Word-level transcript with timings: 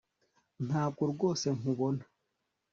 Ntabwo 0.67 1.01
rwose 1.11 1.45
nkubona 1.57 2.03